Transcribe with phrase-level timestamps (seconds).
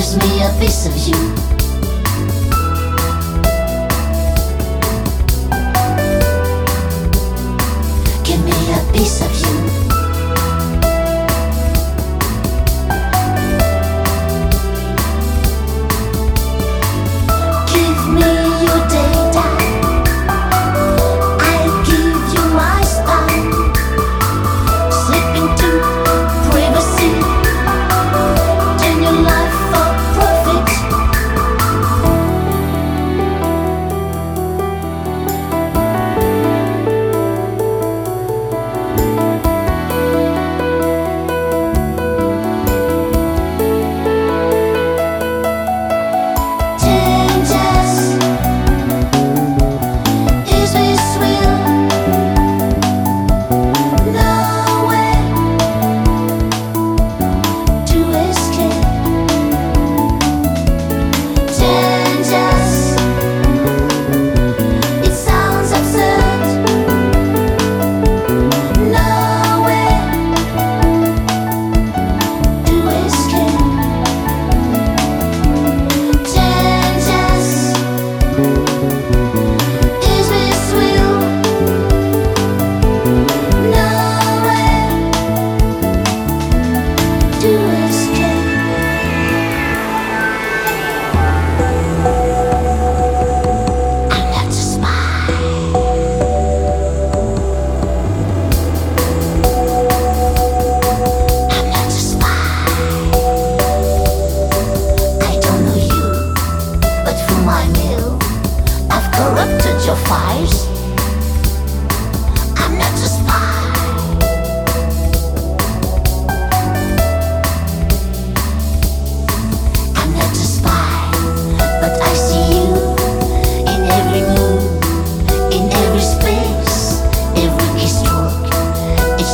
[0.00, 1.14] gives me a piece of you.
[8.24, 9.69] Give me a piece of you.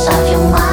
[0.09, 0.66] of your mind.